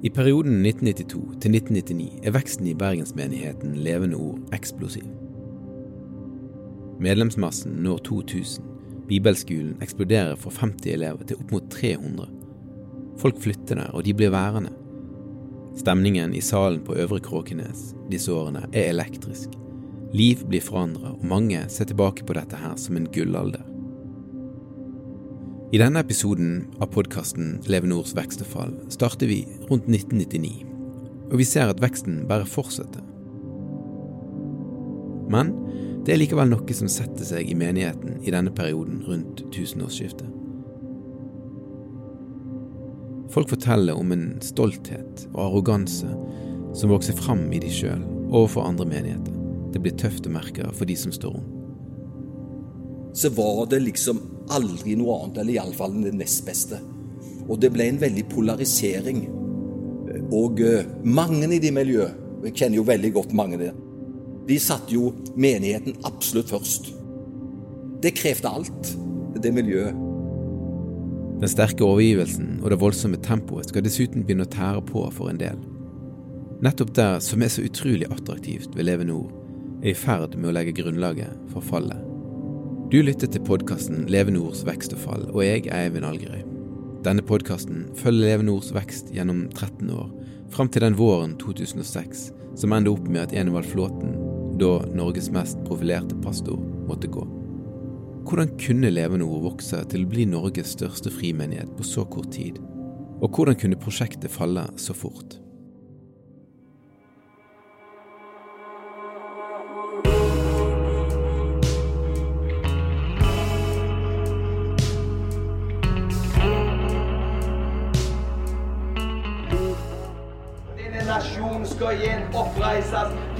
[0.00, 5.04] I perioden 1992 til 1999 er veksten i bergensmenigheten Levende Ord eksplosiv.
[7.04, 8.64] Medlemsmassen når 2000.
[9.10, 12.30] Bibelskolen eksploderer fra 50 elever til opp mot 300.
[13.20, 14.72] Folk flytter der, og de blir værende.
[15.76, 19.52] Stemningen i salen på Øvre Kråkenes disse årene er elektrisk.
[20.16, 23.69] Liv blir forandra, og mange ser tilbake på dette her som en gullalder.
[25.70, 30.64] I denne episoden av podkasten Levenors vekst og fall starter vi rundt 1999,
[31.30, 33.04] og vi ser at veksten bare fortsetter.
[35.30, 35.52] Men
[36.02, 40.26] det er likevel noe som setter seg i menigheten i denne perioden rundt tusenårsskiftet.
[43.30, 46.10] Folk forteller om en stolthet og arroganse
[46.74, 49.38] som vokser fram i de sjøl overfor andre menigheter.
[49.70, 51.59] Det blir tøft å merke for de som står rundt.
[53.12, 54.20] Så var det liksom
[54.54, 56.78] aldri noe annet, eller iallfall det nest beste.
[57.48, 59.24] Og det ble en veldig polarisering.
[60.30, 63.74] Og eh, mange i de miljøet, jeg kjenner jo veldig godt mange der,
[64.48, 66.88] de satte jo menigheten absolutt først.
[68.02, 68.94] Det krevde alt,
[69.42, 70.06] det miljøet.
[71.40, 75.40] Den sterke overgivelsen og det voldsomme tempoet skal dessuten begynne å tære på for en
[75.40, 75.60] del.
[76.60, 79.32] Nettopp det som er så utrolig attraktivt ved Leve Nord,
[79.80, 82.09] er i ferd med å legge grunnlaget for fallet.
[82.90, 86.40] Du lytter til podkasten Leve Nords vekst og fall, og jeg er Eivind Algerøy.
[87.06, 90.08] Denne podkasten følger Leve Nords vekst gjennom 13 år,
[90.50, 92.24] fram til den våren 2006
[92.58, 94.16] som ender opp med at Enevald Flåten,
[94.58, 96.58] da Norges mest profilerte pastor,
[96.88, 97.22] måtte gå.
[98.26, 102.58] Hvordan kunne Leve Nord vokse til å bli Norges største frimenighet på så kort tid?
[103.22, 105.38] Og hvordan kunne prosjektet falle så fort?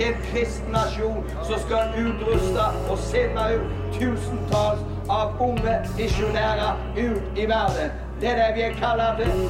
[0.01, 7.37] Til en kristen nasjon som skal utruste og sende ut tusentalls av unge misjonærer ut
[7.37, 7.91] i verden.
[8.21, 9.43] Det er det vi er kalt til.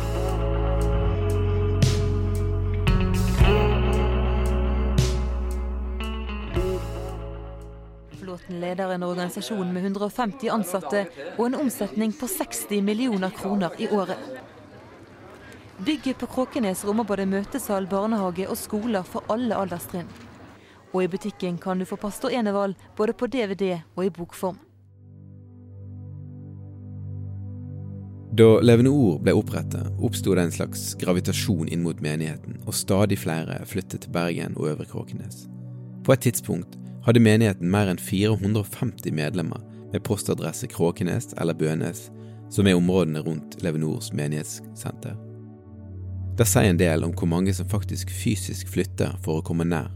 [8.21, 11.05] Flåten leder en organisasjon med 150 ansatte
[11.37, 14.19] og en omsetning på 60 millioner kroner i året.
[15.87, 20.11] Bygget på Kråkenes rommer både møtesal, barnehage og skoler for alle alderstrinn.
[20.93, 24.59] Og i butikken kan du få Pastor Enevald både på DVD og i bokform.
[28.31, 33.19] Da Levende Ord ble opprettet, oppsto det en slags gravitasjon inn mot menigheten, og stadig
[33.19, 35.49] flere flyttet til Bergen og Øvre Kråkenes.
[36.07, 42.07] På et tidspunkt hadde menigheten mer enn 450 medlemmer med postadresse Kråkenes eller Bønes,
[42.51, 45.19] som er områdene rundt Levenors menighetssenter.
[46.39, 49.91] Det sier en del om hvor mange som faktisk fysisk flytter for å komme nær.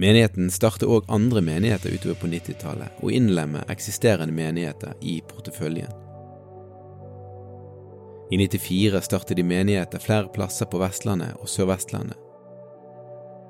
[0.00, 5.90] Menigheten starter òg andre menigheter utover på 90-tallet, og innlemmer eksisterende menigheter i porteføljen.
[8.32, 12.16] I 94 startet de menigheter flere plasser på Vestlandet og Sør-Vestlandet.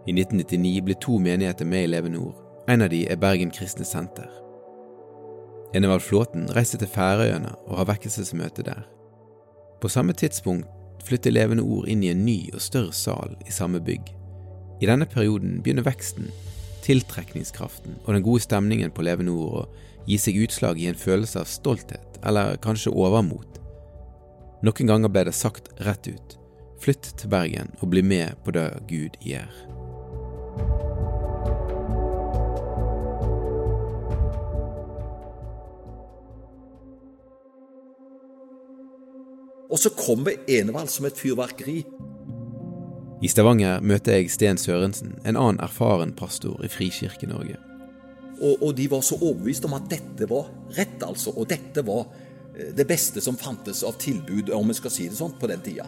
[0.06, 2.40] I 1999 ble to menigheter med i Levende Ord.
[2.68, 4.26] En av de er Bergen Kristne Senter.
[5.74, 8.82] Enevald Flåten reiste til Færøyene og har vekkelsesmøte der.
[9.80, 10.66] På samme tidspunkt
[11.06, 14.10] flytter Levende Ord inn i en ny og større sal i samme bygg.
[14.82, 16.32] I denne perioden begynner veksten,
[16.82, 19.66] tiltrekningskraften og den gode stemningen på Leve Nord å
[20.08, 23.60] gi seg utslag i en følelse av stolthet, eller kanskje overmot.
[24.66, 26.34] Noen ganger ble det sagt rett ut.
[26.82, 29.54] Flytt til Bergen og bli med på det Gud gjør.
[39.70, 41.84] Og så kommer Enevald som et fyrverkeri.
[43.22, 47.54] I Stavanger møter jeg Sten Sørensen, en annen erfaren pastor i Frikirke-Norge.
[48.42, 51.30] Og, og, de var så overbevist om at dette var rett, altså.
[51.38, 52.08] Og dette var
[52.56, 55.62] eh, det beste som fantes av tilbud, om vi skal si det sånn, på den
[55.62, 55.86] tida.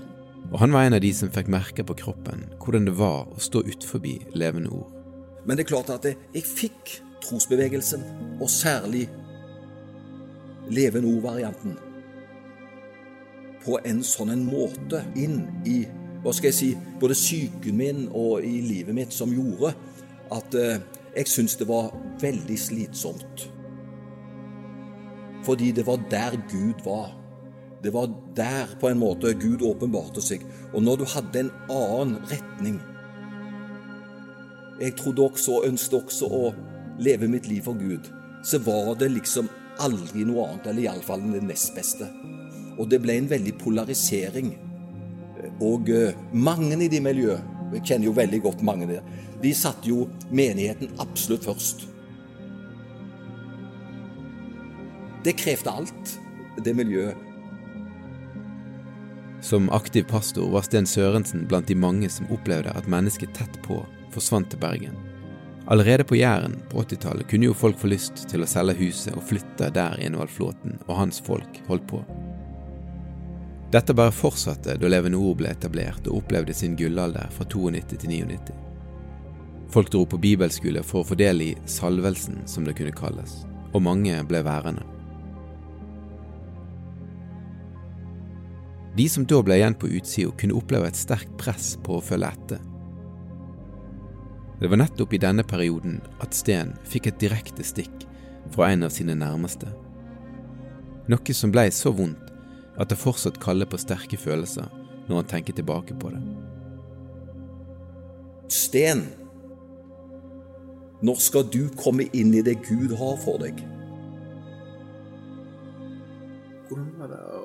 [0.52, 3.42] Og han var en av de som fikk merke på kroppen hvordan det var å
[3.42, 4.06] stå utenfor
[4.38, 4.94] levende ord.
[5.42, 6.94] Men det er klart at jeg fikk
[7.24, 8.06] trosbevegelsen,
[8.38, 9.08] og særlig
[10.70, 11.74] levende ord-varianten,
[13.64, 15.80] på en sånn en måte inn i
[16.24, 19.74] hva skal jeg si, både psyken min og i livet mitt som gjorde
[20.32, 20.80] at eh,
[21.14, 21.90] jeg syntes det var
[22.22, 23.44] veldig slitsomt.
[25.44, 27.12] Fordi det var der Gud var.
[27.84, 30.40] Det var der på en måte Gud åpenbarte seg.
[30.72, 32.80] Og når du hadde en annen retning
[34.80, 36.48] Jeg trodde også og ønsket også å
[36.98, 38.08] leve mitt liv for Gud.
[38.42, 39.46] Så var det liksom
[39.78, 42.08] aldri noe annet, eller iallfall det nest beste.
[42.74, 44.50] Og det ble en veldig polarisering
[45.62, 49.02] og eh, mange i de miljøet, jeg kjenner jo veldig godt mange der,
[49.42, 51.86] de satte jo menigheten absolutt først.
[55.24, 56.18] Det krevde alt,
[56.64, 57.16] det miljøet.
[59.44, 63.82] Som aktiv pastor var Sten Sørensen blant de mange som opplevde at mennesket tett på
[64.14, 64.96] forsvant til Bergen.
[65.68, 69.24] Allerede på Jæren på 80-tallet kunne jo folk få lyst til å selge huset og
[69.24, 72.04] flytte der Envald Flåten og hans folk holdt på.
[73.74, 78.12] Dette bare fortsatte da Levende Ord ble etablert og opplevde sin gullalder fra 92 til
[78.12, 78.52] 99.
[79.74, 83.40] Folk dro på bibelskole for å få del i salvelsen, som det kunne kalles,
[83.74, 84.84] og mange ble værende.
[88.94, 92.30] De som da ble igjen på utsida, kunne oppleve et sterkt press på å følge
[92.30, 92.60] etter.
[94.60, 98.06] Det var nettopp i denne perioden at Steen fikk et direkte stikk
[98.54, 99.66] fra en av sine nærmeste.
[101.10, 102.23] Noe som blei så vondt
[102.78, 104.70] at det fortsatt kaller på sterke følelser
[105.08, 106.22] når han tenker tilbake på det.
[108.52, 109.04] Sten,
[111.04, 113.60] når skal du komme inn i det Gud har for deg?
[116.68, 117.40] Hvordan var det å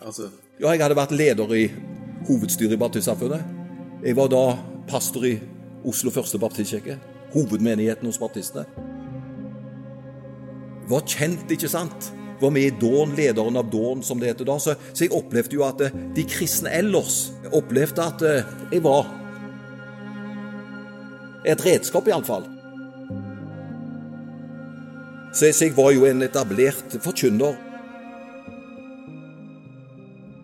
[0.00, 0.28] Altså
[0.60, 1.64] Ja, jeg hadde vært leder i
[2.28, 3.42] hovedstyret i Baptistsamfunnet.
[4.04, 4.44] Jeg var da
[4.88, 5.34] pastor i
[5.88, 6.98] Oslo første baptistkirke.
[7.34, 8.66] Hovedmenigheten hos baptistene.
[10.90, 12.10] Var kjent, ikke sant?
[12.40, 14.58] Var med i Dawn, lederen av Dawn, som det heter da.
[14.60, 19.08] Så, så, jeg opplevde jo at eh, de kristne ellers opplevde at eh, jeg var
[21.48, 22.46] et redskap, iallfall.
[25.32, 27.58] Så, så jeg var jo en etablert forkynner.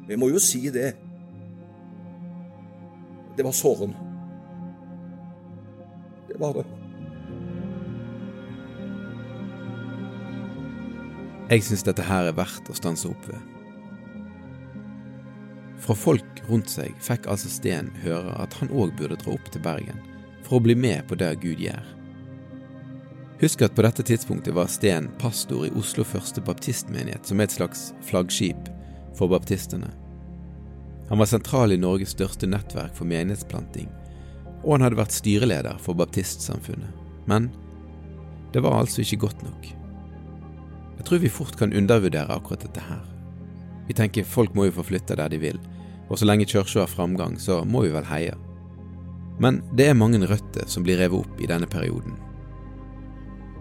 [0.06, 0.92] Jeg må jo si det.
[3.36, 3.92] Det var såren.
[6.28, 6.85] Det var det.
[11.46, 13.38] Jeg syns dette her er verdt å stanse opp ved.
[15.86, 19.62] Fra folk rundt seg fikk altså Sten høre at han òg burde dra opp til
[19.62, 20.00] Bergen
[20.46, 21.84] for å bli med på det Gud gjør.
[23.38, 27.56] Husk at på dette tidspunktet var Sten pastor i Oslo første baptistmenighet, som er et
[27.58, 28.70] slags flaggskip
[29.18, 29.92] for baptistene.
[31.10, 33.90] Han var sentral i Norges største nettverk for menighetsplanting,
[34.64, 36.90] og han hadde vært styreleder for baptistsamfunnet.
[37.30, 37.52] Men
[38.54, 39.75] det var altså ikke godt nok.
[40.96, 43.02] Jeg tror vi fort kan undervurdere akkurat dette her.
[43.86, 45.58] Vi tenker folk må jo få flytte der de vil,
[46.08, 48.34] og så lenge kirka har framgang, så må vi vel heie.
[49.38, 52.16] Men det er mange røtter som blir revet opp i denne perioden.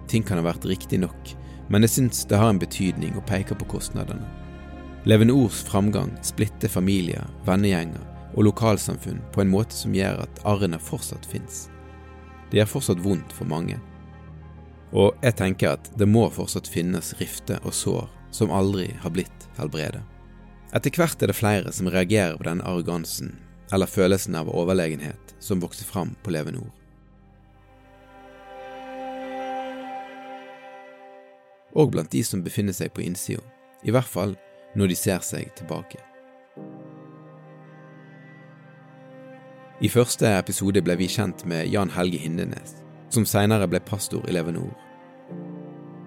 [0.08, 1.36] Ting kan ha vært riktig nok,
[1.70, 4.28] men jeg syns det har en betydning og peker på kostnadene.
[5.06, 8.02] Levende Ords framgang splitter familier, vennegjenger
[8.36, 11.68] og lokalsamfunn på en måte som gjør at arrene fortsatt fins.
[12.50, 13.78] Det gjør fortsatt vondt for mange.
[14.96, 19.50] Og jeg tenker at det må fortsatt finnes rifter og sår som aldri har blitt
[19.58, 20.04] helbredet.
[20.76, 23.36] Etter hvert er det flere som reagerer på denne arrogansen
[23.74, 26.74] eller følelsen av overlegenhet som vokser fram på levende ord.
[31.76, 33.44] Og blant de som befinner seg på innsida,
[33.84, 34.38] i hvert fall
[34.80, 36.00] når de ser seg tilbake.
[39.84, 42.78] I første episode ble vi kjent med Jan Helge Hindenes,
[43.12, 44.85] som senere ble pastor i Leve Ord.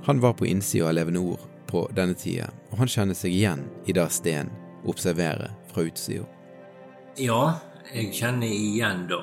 [0.09, 3.67] Han var på innsida av Levende Ord på denne tida, og han kjenner seg igjen
[3.85, 4.49] i det Sten
[4.89, 6.25] observerer fra utsida.
[7.21, 7.59] Ja,
[7.93, 9.19] jeg kjenner igjen da.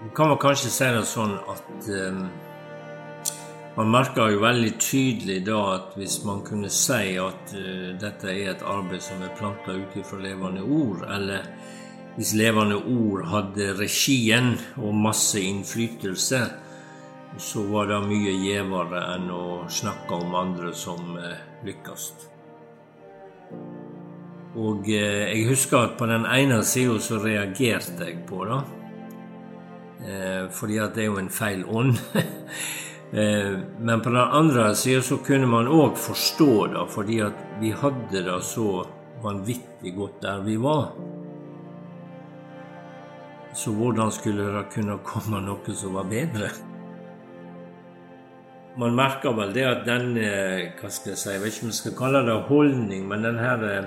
[0.00, 2.26] Man kan man kanskje si det sånn at um,
[3.78, 8.50] man merker jo veldig tydelig da at hvis man kunne si at uh, dette er
[8.56, 11.46] et arbeid som er planta ut fra levende ord, eller
[12.18, 16.48] hvis levende ord hadde regien og masse innflytelse,
[17.38, 22.06] så var det mye gjevere enn å snakke om andre som eh, lykkes.
[24.56, 28.60] Og eh, jeg husker at på den ene sida så reagerte jeg på det.
[30.06, 32.00] Eh, fordi at det er jo en feil ånd.
[33.86, 38.24] men på den andre sida så kunne man òg forstå det, fordi at vi hadde
[38.26, 38.80] det så
[39.22, 40.88] vanvittig godt der vi var.
[43.56, 46.50] Så hvordan skulle det kunne komme noe som var bedre?
[48.76, 50.10] Man merker vel det at den
[50.76, 53.38] hva skal jeg si, jeg vet ikke om jeg skal kalle det holdning, men den
[53.40, 53.86] her eh,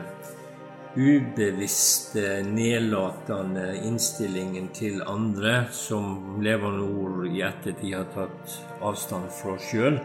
[0.97, 9.99] ubevisste, nedlatende innstillingen til andre, som levende ord i ettertid har tatt avstand fra sjøl,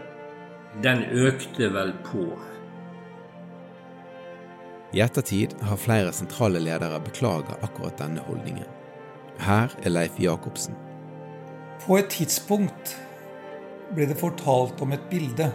[0.85, 2.27] den økte vel på.
[4.93, 8.69] I ettertid har flere sentrale ledere beklaga akkurat denne holdningen.
[9.41, 10.77] Her er Leif Jacobsen.
[11.81, 12.95] På et tidspunkt
[13.93, 15.49] ble det fortalt om et bilde,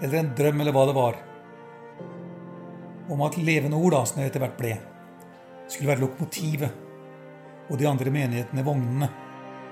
[0.00, 1.20] eller en drøm, eller hva det var,
[3.10, 4.74] om at levende ord, da, som det etter hvert ble,
[5.68, 6.80] skulle være lokomotivet.
[7.70, 9.08] Og de andre menighetene vognene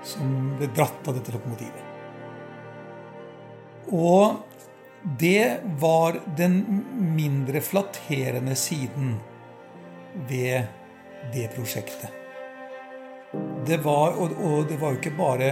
[0.05, 1.91] som ble dratt av dette lokomotivet.
[3.93, 4.41] Og
[5.19, 6.59] det var den
[7.15, 9.17] mindre flatterende siden
[10.29, 10.69] ved
[11.33, 12.09] det prosjektet.
[13.65, 15.49] Det var, og, og det var jo ikke bare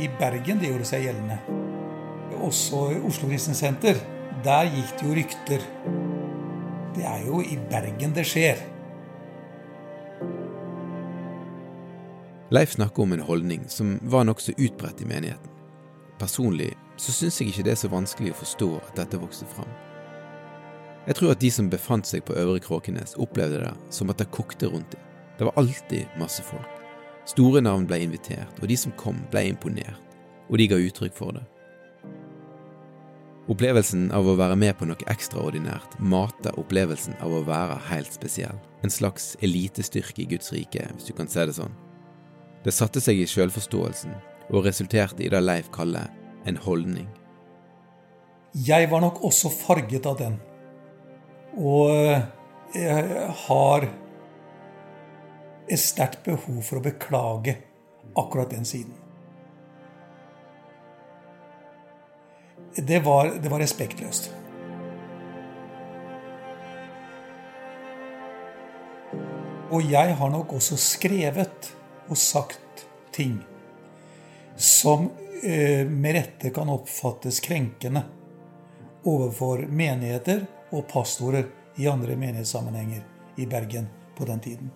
[0.00, 1.40] i Bergen det gjorde seg gjeldende.
[2.42, 4.00] Også i Oslo Kristensenter.
[4.42, 5.68] Der gikk det jo rykter
[6.94, 8.58] det er jo i Bergen det skjer.
[12.52, 15.48] Leif snakker om en holdning som var nokså utbredt i menigheten.
[16.20, 19.70] Personlig så syns jeg ikke det er så vanskelig å forstå at dette vokste fram.
[21.06, 24.30] Jeg tror at de som befant seg på Øvre Kråkenes, opplevde det som at det
[24.30, 25.00] kokte rundt dem.
[25.38, 26.81] Det var alltid masse folk.
[27.28, 30.16] Store navn ble invitert, og de som kom, ble imponert,
[30.48, 31.44] og de ga uttrykk for det.
[33.50, 38.58] Opplevelsen av å være med på noe ekstraordinært mater opplevelsen av å være helt spesiell.
[38.86, 41.74] En slags elitestyrke i Guds rike, hvis du kan se det sånn.
[42.62, 44.14] Det satte seg i sjølforståelsen
[44.52, 46.10] og resulterte i det Leif kaller
[46.46, 47.08] en holdning.
[48.52, 50.38] Jeg var nok også farget av den.
[51.58, 51.90] Og
[52.76, 53.88] jeg har
[55.72, 57.56] et sterkt behov for å beklage
[58.18, 58.92] akkurat den siden.
[62.74, 64.30] det var, det var respektløst.
[69.72, 71.70] Og jeg har nok også skrevet
[72.08, 73.38] og sagt ting
[74.56, 75.08] som
[75.42, 78.04] eh, med rette kan oppfattes krenkende
[79.08, 81.48] overfor menigheter og pastorer
[81.80, 84.70] i andre menighetssammenhenger i Bergen på den tiden.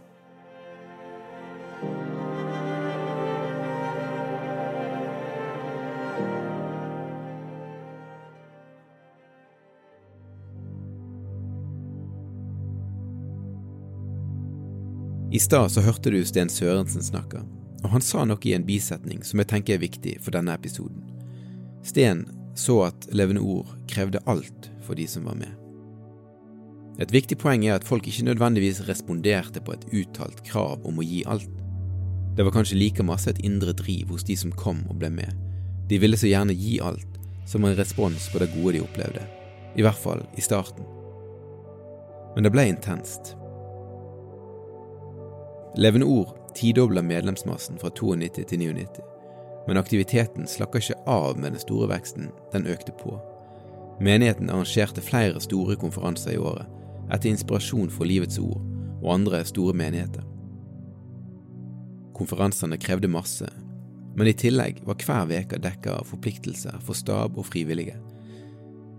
[15.37, 17.43] I stad så hørte du Sten Sørensen snakke,
[17.85, 21.02] og han sa noe i en bisetning som jeg tenker er viktig for denne episoden.
[21.85, 22.23] Sten
[22.57, 25.52] så at Levende Ord krevde alt for de som var med.
[27.05, 31.05] Et viktig poeng er at folk ikke nødvendigvis responderte på et uttalt krav om å
[31.05, 31.52] gi alt.
[32.33, 35.37] Det var kanskje like masse et indre driv hos de som kom og ble med.
[35.93, 39.28] De ville så gjerne gi alt, som en respons på det gode de opplevde.
[39.76, 40.88] I hvert fall i starten.
[42.33, 43.37] Men det ble intenst.
[45.76, 49.02] Levende Ord tidobler medlemsmassen fra 92 til 99,
[49.68, 53.18] men aktiviteten slakker ikke av med den store veksten, den økte på.
[54.00, 56.64] Menigheten arrangerte flere store konferanser i året,
[57.12, 58.64] etter inspirasjon for Livets Ord
[59.02, 60.25] og andre store menigheter.
[62.16, 63.49] Konferansene krevde masse,
[64.16, 67.99] men i tillegg var hver uke dekka av forpliktelser for stab og frivillige.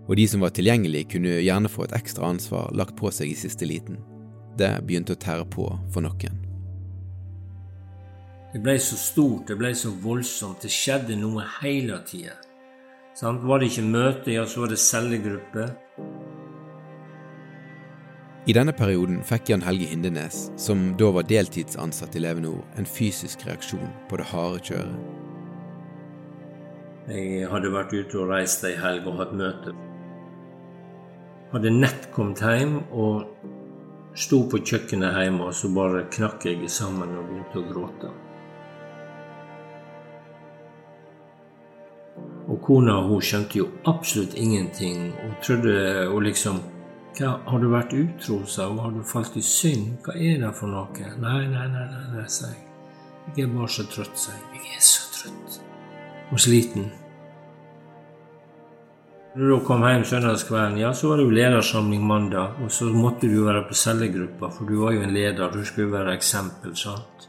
[0.06, 3.36] Og de som var tilgjengelige, kunne gjerne få et ekstra ansvar lagt på seg i
[3.36, 3.98] siste liten.
[4.56, 6.47] Det begynte å tære på for noen.
[8.58, 12.32] Det ble så stort, det ble så voldsomt, det skjedde noe hele tida.
[13.22, 15.66] Var det ikke møte, ja, så var det cellegruppe.
[18.50, 23.46] I denne perioden fikk Jan Helge Hindenes, som da var deltidsansatt i Ord, en fysisk
[23.46, 24.98] reaksjon på det harde kjøret.
[27.14, 29.78] Jeg hadde vært ute og reist ei helg og hatt møte.
[31.54, 33.22] Hadde nett kommet hjem og
[34.18, 38.18] sto på kjøkkenet hjemme, og så bare knakk jeg sammen og begynte å gråte.
[42.68, 46.60] Kona hun skjønte jo absolutt ingenting og trodde og liksom
[47.18, 48.78] hva, 'Har du vært utro?' sa hun.
[48.78, 49.98] 'Har du falt i synd?
[50.04, 50.86] Hva er det for noe?'
[51.18, 52.62] 'Nei, nei, nei', nei, nei sa jeg.
[53.36, 54.60] 'Jeg er bare så trøtt', sa jeg.
[54.62, 55.60] 'Jeg er så trøtt
[56.32, 56.90] og sliten'.
[59.36, 62.48] Når du kom hjem søndagskvelden, ja, så var det jo ledersamling mandag.
[62.64, 65.50] Og så måtte du være på cellegruppa, for du var jo en leder.
[65.52, 66.76] Du skulle være eksempel.
[66.76, 67.27] sant?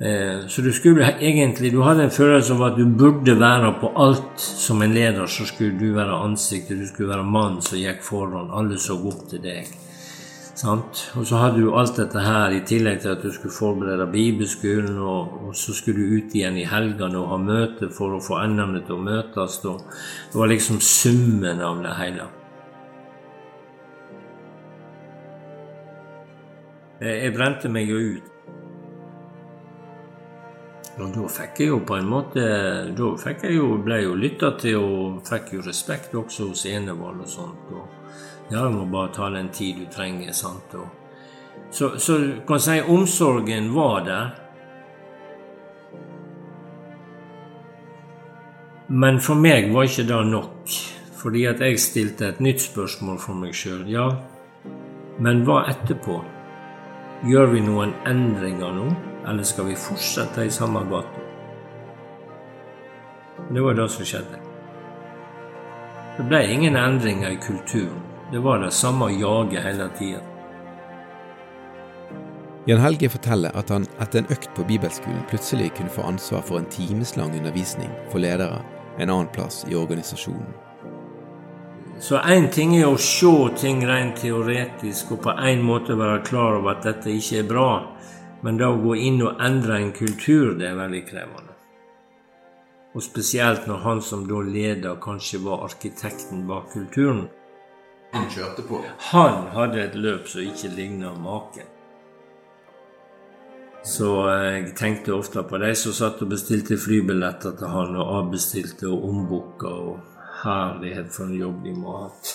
[0.00, 3.92] Eh, så du skulle egentlig Du hadde en følelse av at du burde være på
[3.94, 5.26] alt som en leder.
[5.26, 8.50] Så skulle du være ansiktet, du skulle være mannen som gikk foran.
[8.50, 9.70] Alle så opp til deg.
[10.54, 11.00] Sant?
[11.18, 14.98] Og så hadde du alt dette her i tillegg til at du skulle forberede bibelskolen,
[14.98, 18.38] og, og så skulle du ut igjen i helgene og ha møte for å få
[18.42, 19.58] endene til å møtes.
[19.66, 19.82] Og
[20.30, 22.28] det var liksom summen av det hele.
[27.04, 28.33] Jeg brente meg jo ut.
[30.94, 32.42] Og da fikk jeg jo på en måte
[32.94, 36.66] Da fikk jeg jo, ble jeg jo lytta til og fikk jo respekt også hos
[36.70, 37.72] Enevold og sånt.
[37.74, 37.86] og
[38.50, 40.32] ja, du må bare ta den tid du trenger.
[40.32, 40.74] sant?
[40.74, 40.86] Og
[41.70, 44.30] så, så kan si omsorgen var der.
[48.88, 50.74] Men for meg var ikke det nok,
[51.16, 53.88] fordi at jeg stilte et nytt spørsmål for meg sjøl.
[53.88, 54.10] Ja,
[55.18, 56.20] men hva etterpå?
[57.24, 58.90] Gjør vi noen endringer nå,
[59.24, 61.22] eller skal vi fortsette i samme gata?
[63.48, 64.40] Det var det som skjedde.
[66.18, 68.02] Det ble ingen endringer i kulturen.
[68.28, 70.20] Det var det samme jaget hele tida.
[72.68, 76.60] Jan Helge forteller at han etter en økt på bibelskolen plutselig kunne få ansvar for
[76.60, 78.60] en timeslang undervisning for ledere
[78.98, 80.52] en annen plass i organisasjonen.
[81.98, 86.58] Så én ting er å se ting rent teoretisk og på en måte være klar
[86.58, 87.68] over at dette ikke er bra,
[88.42, 91.54] men da å gå inn og endre en kultur, det er veldig krevende.
[92.94, 97.24] Og spesielt når han som da leder, kanskje var arkitekten bak kulturen
[98.14, 98.78] han kjørte på?
[99.10, 101.70] Han hadde et løp som ikke ligna maken.
[103.84, 108.12] Så eh, jeg tenkte ofte på de som satt og bestilte flybilletter til han, og
[108.20, 110.13] avbestilte og ombooka, og
[110.44, 112.32] herlighet for en jobb de må ha hatt.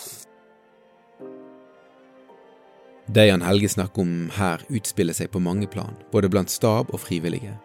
[3.09, 7.01] Det Jan Helge snakker om her, utspiller seg på mange plan, både blant stab og
[7.01, 7.55] frivillige.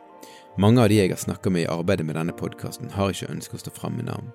[0.57, 3.59] Mange av de jeg har snakka med i arbeidet med denne podkasten, har ikke ønsket
[3.59, 4.33] å stå fram med navn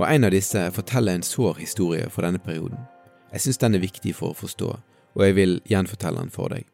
[0.00, 2.78] og en av disse forteller en sår historie for denne perioden.
[3.32, 4.68] Jeg syns den er viktig for å forstå,
[5.14, 6.64] og jeg vil gjenfortelle den for deg.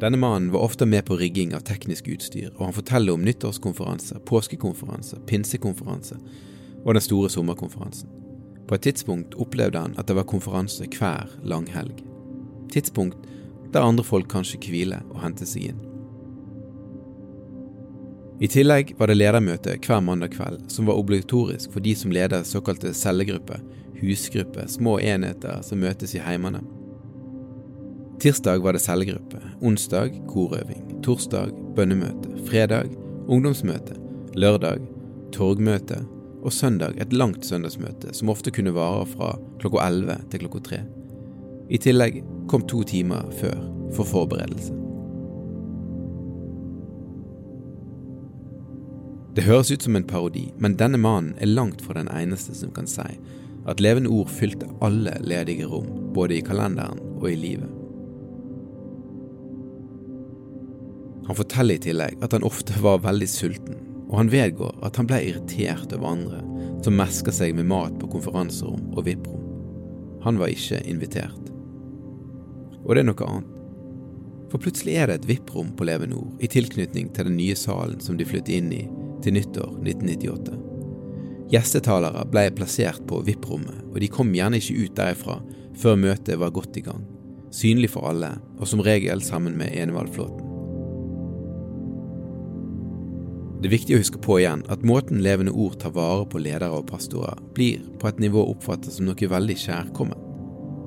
[0.00, 4.18] Denne mannen var ofte med på rigging av teknisk utstyr, og han forteller om nyttårskonferanse,
[4.26, 6.18] påskekonferanse, pinsekonferanse
[6.84, 8.10] og den store sommerkonferansen.
[8.66, 12.02] På et tidspunkt opplevde han at det var konferanse hver langhelg.
[12.72, 13.18] Tidspunkt
[13.72, 15.82] der andre folk kanskje hvile og henter seg inn.
[18.42, 22.42] I tillegg var det ledermøte hver mandag kveld, som var obligatorisk for de som leder
[22.46, 23.62] såkalte cellegrupper,
[24.00, 26.64] husgrupper, små enheter som møtes i heimene.
[28.22, 32.92] Tirsdag var det cellegruppe, onsdag korøving, torsdag bønnemøte, fredag
[33.28, 33.96] ungdomsmøte,
[34.38, 34.84] lørdag
[35.34, 35.98] torgmøte
[36.44, 40.80] og søndag et langt søndagsmøte som ofte kunne vare fra klokka 11 til klokka 3.
[41.74, 43.56] I tillegg kom to timer før
[43.96, 44.74] for forberedelse.
[49.34, 52.70] Det høres ut som en parodi, men denne mannen er langt fra den eneste som
[52.74, 53.08] kan si
[53.66, 57.83] at Levende Ord fylte alle ledige rom, både i kalenderen og i livet.
[61.26, 63.78] Han forteller i tillegg at han ofte var veldig sulten,
[64.10, 66.42] og han vedgår at han ble irritert over andre
[66.84, 69.40] som mesker seg med mat på konferanserom og VIP-rom.
[70.24, 71.50] Han var ikke invitert.
[72.84, 73.50] Og det er noe annet.
[74.52, 77.98] For plutselig er det et VIP-rom på Leve Nord, i tilknytning til den nye salen
[78.04, 78.84] som de flyttet inn i
[79.24, 80.60] til nyttår 1998.
[81.52, 85.40] Gjestetalere ble plassert på VIP-rommet, og de kom gjerne ikke ut derifra
[85.80, 87.02] før møtet var godt i gang.
[87.54, 90.43] Synlig for alle, og som regel sammen med Enevaldflåten.
[93.64, 96.66] Det er viktig å huske på igjen at måten Levende Ord tar vare på ledere
[96.68, 100.24] og pastorer, blir på et nivå oppfattet som noe veldig kjærkomment.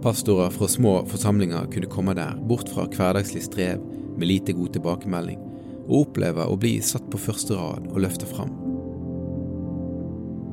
[0.03, 5.39] Pastorer fra små forsamlinger kunne komme der, bort fra hverdagslig strev med lite god tilbakemelding,
[5.87, 8.51] og oppleve å bli satt på første rad og løfta fram.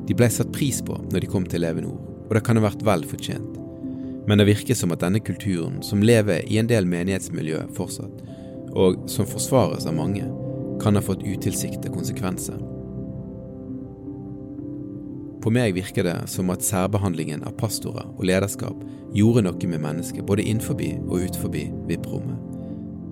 [0.09, 2.63] De ble satt pris på når de kom til Levende Ord, og det kan ha
[2.65, 3.61] vært vel fortjent.
[4.25, 8.25] Men det virker som at denne kulturen, som lever i en del menighetsmiljø fortsatt,
[8.73, 10.25] og som forsvares av mange,
[10.81, 12.57] kan ha fått utilsiktede konsekvenser.
[15.45, 18.79] På meg virker det som at særbehandlingen av pastorer og lederskap
[19.13, 22.55] gjorde noe med mennesket, både innenfor og utenfor VIP-rommet.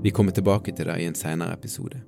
[0.03, 2.01] Vi kommer tilbake til det i en senere episode.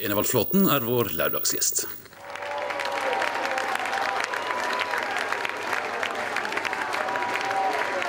[0.00, 1.84] Enevald Flåten er vår lørdagsgjest.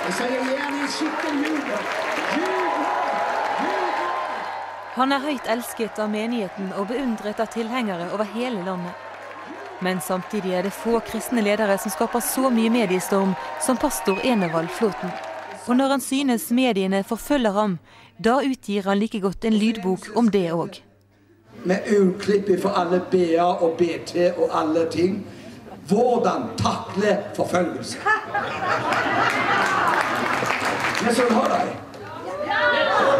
[0.02, 1.82] Jeg sier gjerne han en skikkelig jubel.
[4.92, 8.92] Han er høyt elsket av menigheten og beundret av tilhengere over hele landet.
[9.82, 14.70] Men samtidig er det få kristne ledere som skaper så mye mediestorm som pastor Enevald
[14.74, 15.14] Flåten.
[15.66, 17.78] Og når han synes mediene forfølger ham,
[18.18, 20.82] da utgir han like godt en lydbok om det òg.
[21.64, 25.22] Med utklipp fra alle BA og BT og alle ting.
[25.88, 27.98] Hvordan takle forfølgelse.
[31.04, 31.70] Men så har deg.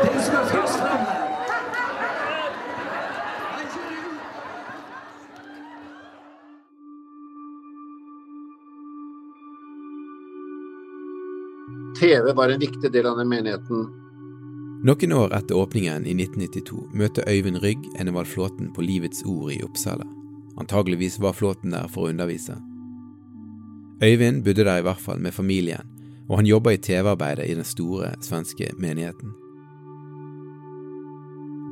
[0.03, 1.23] Den som er først frem her.
[12.03, 13.85] TV var en viktig del av den menigheten.
[14.83, 19.61] Noen år etter åpningen i 1992 møter Øyvind Rygg Enevald Flåten på Livets Ord i
[19.63, 20.07] Uppsala.
[20.59, 22.57] Antageligvis var Flåten der for å undervise.
[24.03, 25.92] Øyvind bodde der i hvert fall med familien,
[26.29, 29.35] og han jobba i TV-arbeidet i den store svenske menigheten.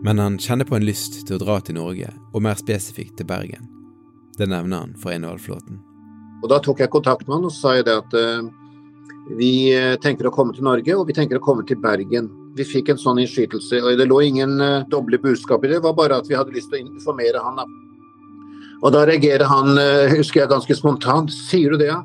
[0.03, 3.29] Men han kjenner på en lyst til å dra til Norge, og mer spesifikt til
[3.29, 3.69] Bergen.
[4.39, 5.81] Det nevner han for Enevaldflåten.
[6.41, 8.49] Og Da tok jeg kontakt med han og sa jeg det at uh,
[9.37, 12.31] vi tenker å komme til Norge, og vi tenker å komme til Bergen.
[12.57, 15.79] Vi fikk en sånn innskytelse, og det lå ingen uh, doble budskap i det.
[15.79, 17.61] Det var bare at vi hadde lyst til å informere han.
[18.81, 21.29] Og da reagerer han, uh, husker jeg, ganske spontant.
[21.51, 22.01] Sier du det, ja?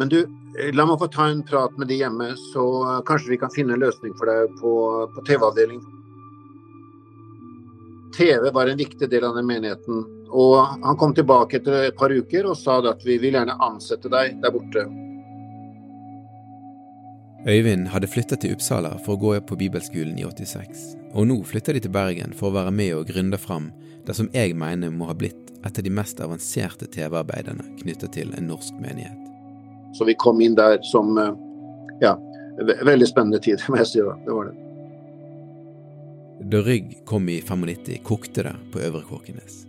[0.00, 0.22] Men du,
[0.72, 2.64] la meg få ta en prat med de hjemme, så
[3.06, 4.74] kanskje vi kan finne en løsning for deg på,
[5.14, 5.94] på TV-avdelingen.
[8.14, 10.04] TV var en viktig del av den menigheten.
[10.34, 14.10] Og han kom tilbake etter et par uker og sa at vi vil gjerne ansette
[14.10, 14.86] deg der borte.
[17.44, 21.76] Øyvind hadde flytta til Uppsala for å gå på bibelskolen i 86, og nå flytter
[21.76, 23.68] de til Bergen for å være med og gründe fram
[24.06, 28.32] det som jeg mener må ha blitt et av de mest avanserte TV-arbeiderne knytta til
[28.38, 29.23] en norsk menighet.
[29.94, 31.14] Så vi kom inn der som
[32.02, 32.16] ja,
[32.58, 34.02] veldig spennende tid, må jeg si.
[34.02, 34.60] Det var det.
[36.50, 39.62] Da Rygg kom i 95, kokte det på Øvre Kåkenes.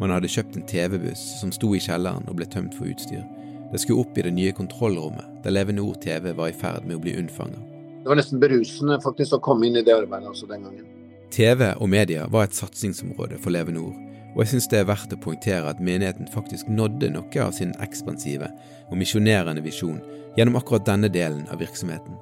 [0.00, 3.22] Man hadde kjøpt en TV-buss som sto i kjelleren og ble tømt for utstyr.
[3.70, 6.98] Det skulle opp i det nye kontrollrommet, der Levende Ord TV var i ferd med
[6.98, 7.60] å bli unnfanget.
[8.00, 10.86] Det var nesten berusende faktisk å komme inn i det arbeidet også den gangen.
[11.30, 13.98] TV og media var et satsingsområde for Levende Ord,
[14.34, 17.72] og jeg syns det er verdt å poengtere at menigheten faktisk nådde noe av sin
[17.82, 18.50] ekspansive
[18.88, 19.98] og misjonerende visjon
[20.36, 22.18] gjennom akkurat denne delen av virksomheten.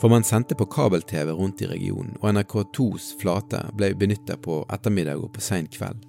[0.00, 5.22] For man sendte på kabel-TV rundt i regionen, og NRK2s flate ble benytta på ettermiddag
[5.24, 6.04] og på sein kveld.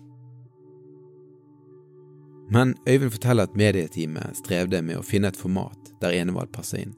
[2.52, 6.96] Men Øyvind forteller at medieteamet strevde med å finne et format der Enevald passer inn.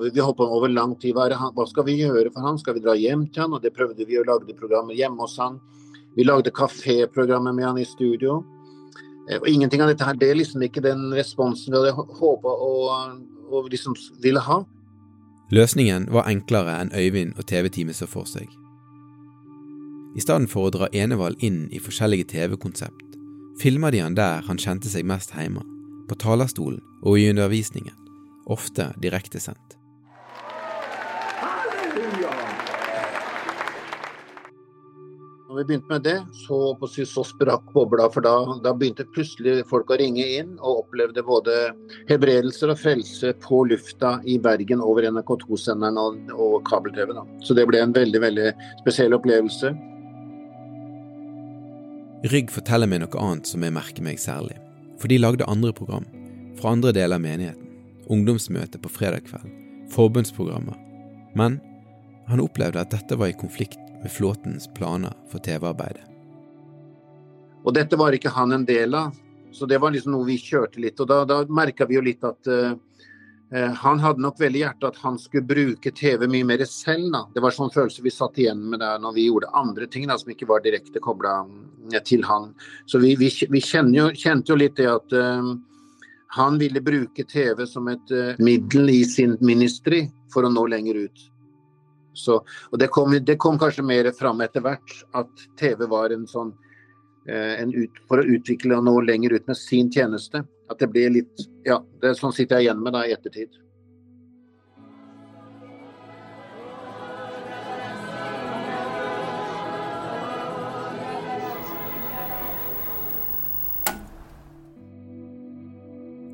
[0.00, 1.16] Vi holdt på over lang tid.
[1.16, 2.56] Hva skal vi gjøre for han?
[2.60, 3.56] Skal vi dra hjem til han?
[3.56, 5.58] Og det prøvde vi å lage programmer hjemme hos han.
[6.16, 8.40] Vi lagde kaféprogrammet med han i studio.
[9.40, 13.20] Og ingenting av dette her, det er liksom ikke den responsen vi hadde håpa og,
[13.50, 14.62] og liksom ville ha.
[15.54, 18.46] Løsningen var enklere enn Øyvind og TV-teamet så for seg.
[20.18, 23.18] I stedet for å dra Enevald inn i forskjellige TV-konsept,
[23.62, 25.62] filma de han der han kjente seg mest hjemme,
[26.10, 27.94] på talerstolen og i undervisningen,
[28.50, 29.78] ofte direktesendt.
[32.10, 32.79] Når
[35.60, 36.56] vi begynte med det, så,
[37.06, 38.06] så sprakk bobla.
[38.12, 38.32] For da,
[38.64, 41.56] da, begynte plutselig folk å ringe inn og opplevde både
[42.08, 47.12] hebredelser og frelse på lufta i Bergen over NRK2-senderen og, og kabel-TV.
[47.44, 48.48] Så det ble en veldig, veldig
[48.80, 49.74] spesiell opplevelse.
[52.32, 54.56] Rygg forteller meg noe annet som jeg merker meg særlig.
[55.00, 56.08] For de lagde andre program,
[56.60, 57.68] fra andre deler av menigheten.
[58.10, 59.52] Ungdomsmøte på fredag kveld,
[59.92, 60.76] forbundsprogrammer.
[61.36, 61.60] Men
[62.32, 66.06] han opplevde at dette var i konflikt med Flåtens planer for TV-arbeidet.
[67.64, 69.16] Og dette var ikke han en del av,
[69.52, 71.00] så det var liksom noe vi kjørte litt.
[71.00, 72.72] Og da, da merka vi jo litt at uh,
[73.82, 77.10] han hadde nok veldig hjertet at han skulle bruke TV mye mer selv.
[77.12, 77.24] Da.
[77.34, 80.16] Det var sånn følelse vi satt igjen med der når vi gjorde andre ting da,
[80.20, 81.42] som ikke var direkte kobla
[82.06, 82.52] til han.
[82.86, 83.64] Så vi, vi, vi
[83.96, 85.52] jo, kjente jo litt det at uh,
[86.38, 91.04] han ville bruke TV som et uh, middel i sin ministry for å nå lenger
[91.08, 91.29] ut.
[92.12, 96.26] Så, og det kom, det kom, kanskje mer fram etter hvert at TV var en
[96.30, 96.52] sånn
[97.28, 100.44] eh, en ut, For å utvikle og nå lenger ut med sin tjeneste.
[100.70, 103.54] At det ble litt Ja, det, sånn sitter jeg igjen med da i ettertid.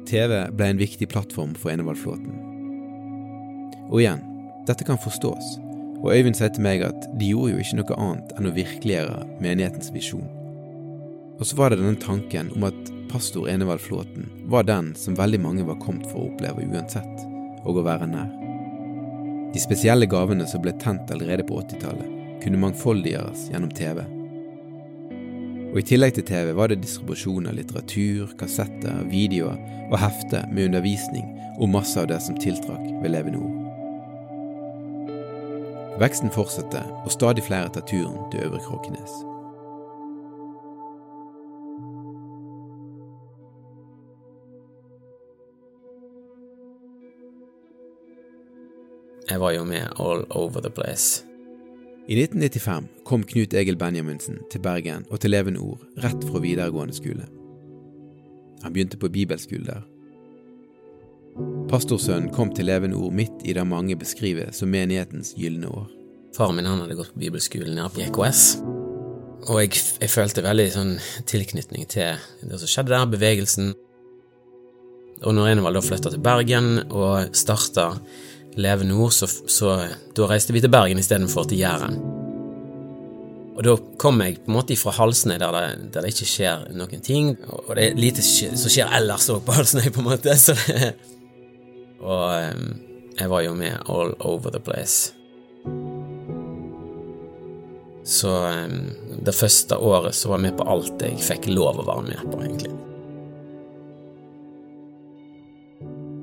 [0.07, 2.37] TV ble en viktig plattform for Enevald-flåten.
[3.91, 4.23] Og igjen,
[4.67, 5.57] dette kan forstås,
[6.07, 9.17] og Øyvind sier til meg at de gjorde jo ikke noe annet enn å virkeliggjøre
[9.43, 10.29] menighetens visjon.
[11.37, 15.41] Og så var det denne tanken om at pastor Enevald Flåten var den som veldig
[15.43, 17.25] mange var kommet for å oppleve uansett,
[17.67, 18.31] og å være nær.
[19.51, 22.15] De spesielle gavene som ble tent allerede på 80-tallet,
[22.45, 24.05] kunne mangfoldiggjøres gjennom TV.
[25.73, 29.59] Og I tillegg til TV var det distribusjon av litteratur, kassetter, videoer
[29.91, 33.56] og hefter med undervisning og masse av det som tiltrakk ved Leve Nord.
[35.97, 39.13] Veksten fortsetter, og stadig flere tar turen til Øvre Kråkenes.
[49.31, 51.25] Jeg var jo med all over the place.
[52.09, 56.95] I 1995 kom Knut Egil Benjaminsen til Bergen og til Levende Ord rett fra videregående
[56.95, 57.27] skole.
[58.63, 59.96] Han begynte på bibelskole der.
[61.71, 65.89] Pastorsønnen kom til levende Ord midt i det mange beskriver som menighetens gylne år.
[66.37, 68.43] Faren min han hadde gått på bibelskolen nede på GKS,
[69.47, 70.95] og jeg, jeg, følte veldig sånn
[71.29, 73.73] tilknytning til det som skjedde der, bevegelsen.
[75.23, 77.93] Og når Enevald da flytta til Bergen og starta
[78.57, 79.77] Leve Nord, så, så
[80.17, 81.99] da reiste vi til Bergen istedenfor til Jæren.
[83.57, 85.55] Og da kom jeg på en måte fra Halsnøy, der,
[85.93, 87.31] der det, ikke skjer noen ting.
[87.49, 90.35] Og det er lite som skjer ellers òg på Halsnøy, på en måte.
[90.37, 90.93] Så det,
[92.01, 92.67] og um,
[93.17, 95.13] jeg var jo med all over the place.
[98.07, 98.91] Så um,
[99.25, 102.27] det første året så var jeg med på alt jeg fikk lov å være med
[102.31, 102.75] på, egentlig.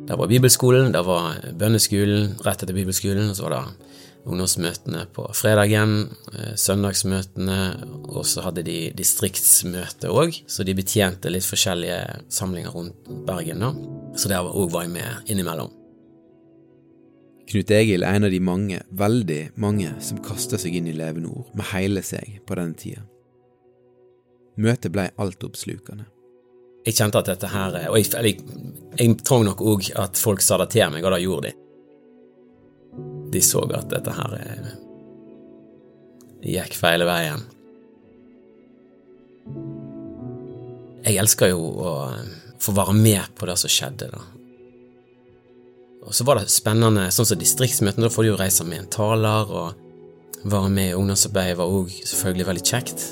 [0.03, 5.25] Det var bibelskolen, det var bønneskolen rett etter bibelskolen, og så var det ungdomsmøtene på
[5.35, 7.59] fredagen, eh, søndagsmøtene,
[8.11, 13.71] og så hadde de distriktsmøte òg, så de betjente litt forskjellige samlinger rundt Bergen, da.
[14.15, 15.71] Så der òg var jeg med innimellom.
[17.49, 21.33] Knut Egil er en av de mange, veldig mange, som kaster seg inn i levende
[21.33, 23.03] ord med hele seg på denne tida.
[24.63, 26.07] Møtet blei altoppslukende
[26.83, 28.39] jeg kjente at dette her Og jeg, jeg,
[28.99, 31.53] jeg tror nok òg at folk sa det til meg, og det gjorde de.
[33.33, 34.37] De så at dette her
[36.43, 37.45] gikk feil veien.
[41.03, 41.93] Jeg elsker jo å
[42.63, 44.21] få være med på det som skjedde, da.
[46.03, 48.91] Og så var det spennende, sånn som distriktsmøtene, da får du jo reise med en
[48.91, 53.05] taler, og være med i ungdomsarbeidet var òg selvfølgelig veldig kjekt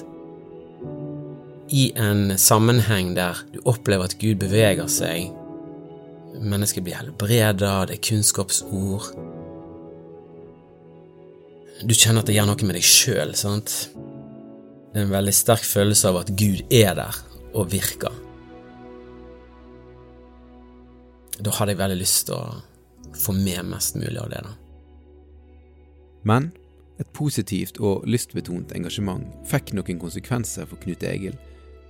[1.71, 5.31] i en sammenheng der du opplever at Gud beveger seg,
[6.41, 9.11] mennesket blir helbreda, det er kunnskapsord
[11.81, 13.71] Du kjenner at det gjør noe med deg sjøl, sant?
[14.91, 17.15] Det er en veldig sterk følelse av at Gud er der
[17.57, 18.13] og virker.
[21.41, 24.55] Da hadde jeg veldig lyst til å få med mest mulig av det, da.
[26.27, 26.51] Men
[27.01, 31.37] et positivt og lystbetont engasjement fikk noen konsekvenser for Knut Egil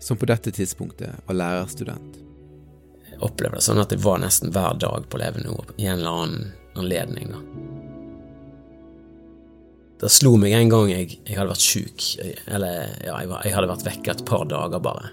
[0.02, 2.18] som på dette tidspunktet var lærerstudent.
[3.10, 6.00] Jeg opplevde det sånn at det var nesten hver dag på Levende Ord i en
[6.00, 7.36] eller annen anledning.
[7.36, 7.42] da.
[10.02, 12.06] Det slo meg en gang jeg, jeg hadde vært sjuk,
[12.50, 15.12] eller ja, jeg, var, jeg, hadde vært vekke et par dager bare.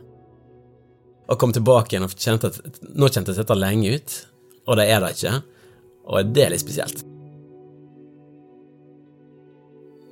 [1.29, 4.19] Og kom tilbake igjen og kjente at nå kjentes dette lenge ut,
[4.69, 5.35] og det er det ikke.
[6.09, 7.03] Og det er litt spesielt.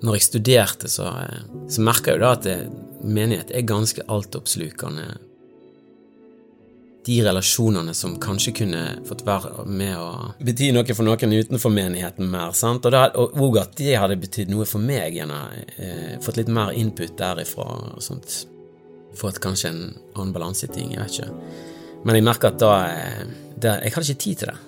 [0.05, 1.09] Når jeg studerte, så,
[1.73, 2.57] så merka jeg jo da at det,
[3.07, 5.07] menighet er ganske altoppslukende.
[7.07, 10.09] De relasjonene som kanskje kunne fått være med å
[10.43, 12.85] bety noe for noen utenfor menigheten mer, sant?
[12.89, 15.41] og òg at de hadde betydd noe for meg, gjerne
[15.79, 18.43] eh, fått litt mer input derifra og sånt.
[19.17, 19.83] Fått kanskje en
[20.15, 21.31] annen balanse i ting, jeg vet ikke.
[22.05, 23.27] Men jeg merker at da, eh,
[23.57, 24.59] da Jeg hadde ikke tid til det.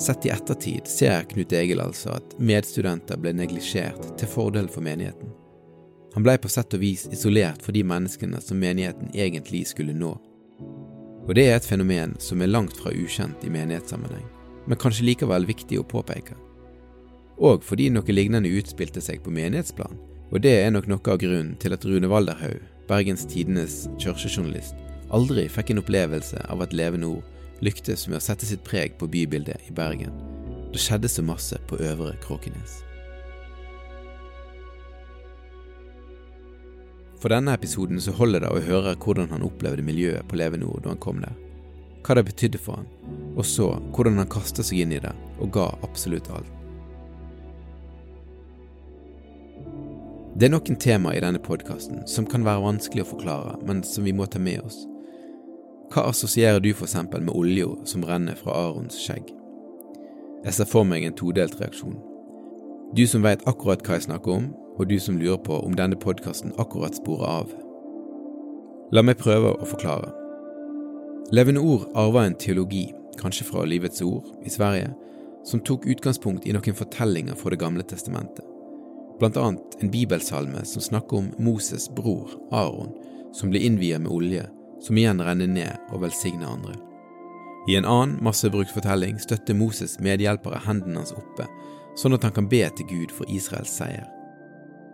[0.00, 5.28] Sett i ettertid ser Knut Egil altså at medstudenter ble neglisjert til fordel for menigheten.
[6.14, 10.14] Han blei på sett og vis isolert for de menneskene som menigheten egentlig skulle nå.
[11.28, 14.24] Og det er et fenomen som er langt fra ukjent i menighetssammenheng,
[14.66, 16.34] men kanskje likevel viktig å påpeke.
[17.38, 19.98] Og fordi noe lignende utspilte seg på menighetsplan,
[20.30, 24.76] og det er nok noe av grunnen til at Rune Walderhaug, Bergens Tidenes kirkejournalist,
[25.10, 29.08] aldri fikk en opplevelse av at Levende Ord lyktes med å sette sitt preg på
[29.10, 30.14] bybildet i Bergen.
[30.70, 32.80] Det skjedde så masse på Øvre Kråkenes.
[37.20, 40.86] For denne episoden så holder det å høre hvordan han opplevde miljøet på Levende Ord
[40.86, 41.34] da han kom der,
[42.06, 42.88] hva det betydde for han,
[43.34, 45.12] og så hvordan han kastet seg inn i det
[45.42, 46.59] og ga absolutt alt.
[50.30, 54.04] Det er noen tema i denne podkasten som kan være vanskelig å forklare, men som
[54.06, 54.76] vi må ta med oss.
[55.90, 59.32] Hva assosierer du eksempel med olja som renner fra Arons skjegg?
[60.44, 61.98] Jeg ser for meg en todelt reaksjon.
[62.94, 64.46] Du som veit akkurat hva jeg snakker om,
[64.78, 67.50] og du som lurer på om denne podkasten akkurat sporer av.
[68.94, 70.14] La meg prøve å forklare.
[71.34, 72.86] Levende Ord arva en teologi
[73.18, 74.94] kanskje fra Livets ord i Sverige,
[75.44, 78.49] som tok utgangspunkt i noen fortellinger fra Det gamle testamentet.
[79.20, 82.94] Blant annet en bibelsalme som snakker om Moses' bror Aron,
[83.32, 84.46] som blir innviet med olje,
[84.80, 86.76] som igjen renner ned og velsigner andre.
[87.68, 91.44] I en annen massebruksfortelling støtter Moses medhjelpere hendene hans oppe,
[92.00, 94.08] sånn at han kan be til Gud for Israels seier.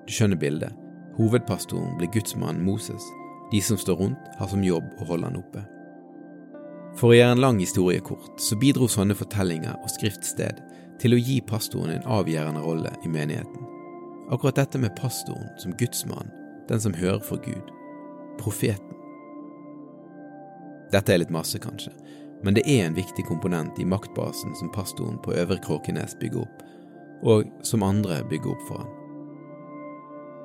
[0.06, 0.74] Du skjønner bildet.
[1.16, 3.06] Hovedpastoren blir gudsmannen Moses.
[3.52, 5.62] De som står rundt, har som jobb å holde han oppe.
[6.98, 10.58] For å gjøre en lang historie kort, så bidro sånne fortellinger og skriftsted
[11.00, 13.75] til å gi pastoren en avgjørende rolle i menigheten.
[14.30, 16.30] Akkurat dette med pastoren som gudsmann,
[16.68, 17.70] den som hører for Gud,
[18.38, 18.96] profeten.
[20.90, 21.92] Dette er litt masse, kanskje,
[22.42, 26.64] men det er en viktig komponent i maktbasen som pastoren på Øvre Kråkenes bygger opp,
[27.22, 28.92] og som andre bygger opp for han.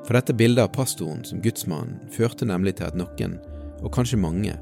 [0.05, 3.37] For dette bildet av pastoren som gudsmannen førte nemlig til at noen,
[3.81, 4.57] og kanskje mange,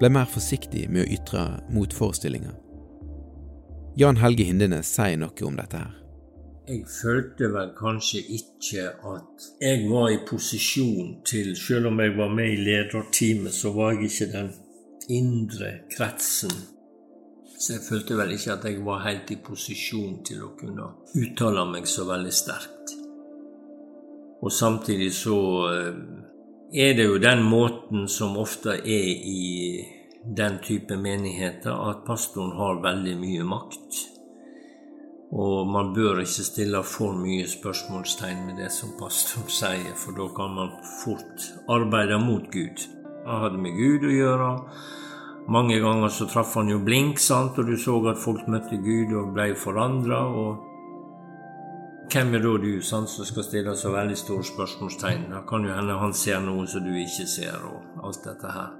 [0.00, 2.54] ble mer forsiktig med å ytre motforestillinger.
[3.98, 5.99] Jan Helge Hindenes sier noe om dette her.
[6.70, 12.28] Jeg følte vel kanskje ikke at jeg var i posisjon til Selv om jeg var
[12.34, 14.50] med i lederteamet, så var jeg ikke den
[15.08, 16.52] indre kretsen.
[17.58, 20.86] Så jeg følte vel ikke at jeg var helt i posisjon til å kunne
[21.24, 22.94] uttale meg så veldig sterkt.
[24.40, 25.40] Og samtidig så
[25.72, 25.98] eh,
[26.86, 29.82] er det jo den måten som ofte er i
[30.36, 34.04] den type menigheter, at pastoren har veldig mye makt.
[35.30, 40.26] Og man bør ikke stille for mye spørsmålstegn med det som pastoren sier, for da
[40.34, 40.72] kan man
[41.04, 42.82] fort arbeide mot Gud.
[43.26, 44.50] Han hadde med Gud å gjøre.
[45.50, 47.58] Mange ganger så traff han jo blink, sant?
[47.58, 50.24] og du så at folk møtte Gud og ble forandra.
[50.26, 50.66] Og
[52.10, 55.28] hvem er da du sant, som skal stille så veldig store spørsmålstegn?
[55.30, 58.79] Det kan jo hende han ser noe som du ikke ser, og alt dette her.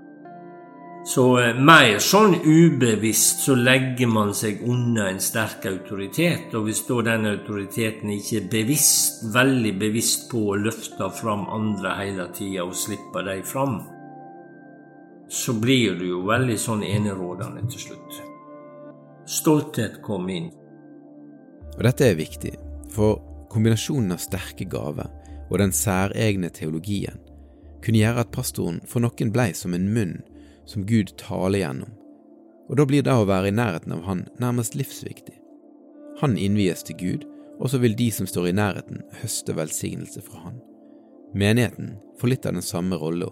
[1.05, 6.83] Så eh, mer sånn ubevisst så legger man seg unna en sterk autoritet, og hvis
[6.89, 12.67] da den autoriteten ikke er bevisst, veldig bevisst på å løfte fram andre hele tida
[12.67, 13.81] og slippe dem fram,
[15.31, 18.21] så blir du jo veldig sånn enerådende til slutt.
[19.31, 20.51] Stolthet kom inn.
[21.77, 22.53] Og dette er viktig,
[22.93, 25.09] for kombinasjonen av sterke gaver
[25.51, 27.19] og den særegne teologien
[27.81, 30.19] kunne gjøre at pastoren for noen blei som en munn
[30.70, 31.92] som Gud taler gjennom,
[32.70, 35.35] og da blir det å være i nærheten av Han nærmest livsviktig.
[36.20, 37.26] Han innvies til Gud,
[37.59, 40.61] og så vil de som står i nærheten, høste velsignelse fra Han.
[41.35, 43.30] Menigheten får litt av den samme rolla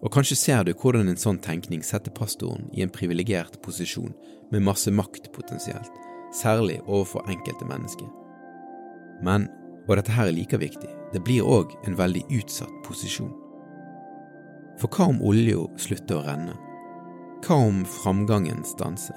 [0.00, 4.14] Og kanskje ser du hvordan en sånn tenkning setter pastoren i en privilegert posisjon
[4.52, 5.92] med masse makt potensielt,
[6.32, 8.08] særlig overfor enkelte mennesker.
[9.24, 9.48] Men,
[9.84, 13.32] og dette her er like viktig, det blir òg en veldig utsatt posisjon.
[14.80, 16.54] For hva om olja slutter å renne?
[17.44, 19.16] Hva om framgangen stanser?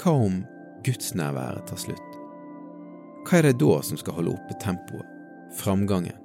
[0.00, 0.38] Hva om
[0.86, 2.14] gudsnærværet tar slutt?
[3.28, 5.08] Hva er det da som skal holde oppe tempoet,
[5.60, 6.16] framgangen?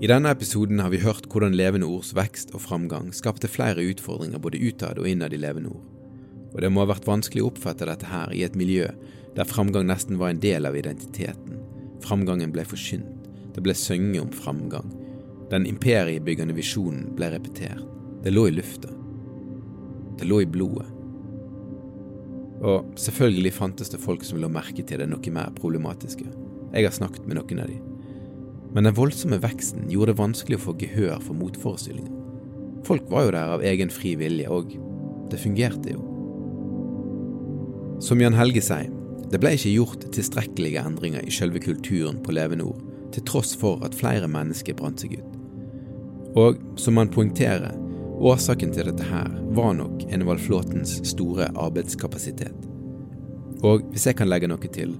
[0.00, 4.40] I denne episoden har vi hørt hvordan Levende Ords vekst og framgang skapte flere utfordringer
[4.40, 5.88] både utad og innad i Levende Ord.
[6.52, 8.88] Og det må ha vært vanskelig å oppfatte dette her i et miljø
[9.36, 11.59] der framgang nesten var en del av identiteten.
[12.04, 14.88] Framgangen ble forkynt, det ble sunget om framgang.
[15.50, 17.82] Den imperiebyggende visjonen ble repetert.
[18.22, 18.90] Det lå i lufta.
[20.20, 20.86] Det lå i blodet.
[22.60, 26.28] Og selvfølgelig fantes det folk som lå merke til det noe mer problematiske.
[26.70, 27.78] Jeg har snakket med noen av de.
[28.70, 32.12] Men den voldsomme veksten gjorde det vanskelig å få gehør for motforestillinger.
[32.86, 34.76] Folk var jo der av egen fri vilje, og
[35.32, 36.04] det fungerte jo.
[38.00, 38.92] Som Jan Helge sier,
[39.30, 42.80] det ble ikke gjort tilstrekkelige endringer i selve kulturen på Levenord,
[43.14, 45.36] til tross for at flere mennesker brant seg ut.
[46.38, 47.74] Og som han poengterer,
[48.20, 52.66] årsaken til dette her var nok Enevald Flåtens store arbeidskapasitet.
[53.66, 54.94] Og hvis jeg kan legge noe til,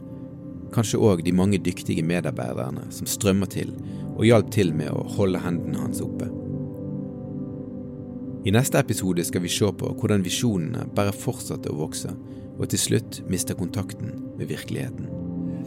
[0.75, 3.73] kanskje òg de mange dyktige medarbeiderne som strømmer til
[4.17, 6.29] og hjalp til med å holde hendene hans oppe.
[8.47, 12.13] I neste episode skal vi se på hvordan visjonene bare fortsatte å vokse,
[12.61, 15.09] og til slutt miste kontakten med virkeligheten.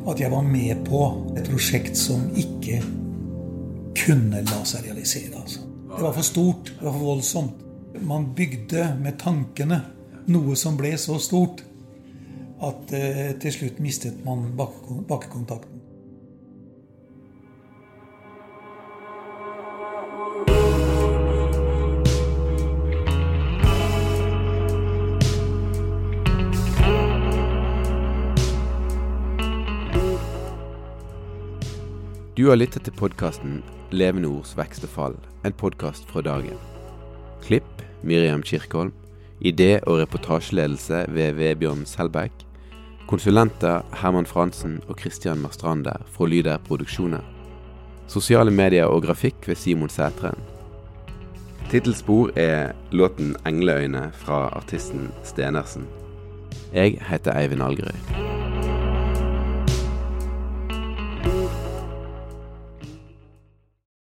[0.10, 1.02] At jeg var med på
[1.38, 2.82] et prosjekt som ikke
[3.98, 5.34] kunne la seg realisere.
[5.40, 5.64] Altså.
[5.90, 7.60] Det var for stort, det var for voldsomt.
[8.04, 9.80] Man bygde med tankene
[10.34, 11.64] noe som ble så stort
[12.64, 15.73] at eh, til slutt mistet man bakkekontakten.
[32.44, 33.62] Du har lyttet til podkasten
[33.96, 35.14] Levende ords vekst og fall,
[35.48, 36.58] en podkast fra dagen.
[37.46, 38.92] Klipp Miriam Kirkholm.
[39.40, 42.44] Idé- og reportasjeledelse ved Vebjørn Selbekk.
[43.08, 47.24] Konsulenter Herman Fransen og Christian Marstrander fra Lyder Produksjoner.
[48.12, 50.36] Sosiale medier og grafikk ved Simon Sætren.
[51.72, 55.88] Tittelspor er låten 'Engleøyne' fra artisten Stenersen.
[56.74, 58.33] Jeg heter Eivind Algerøy.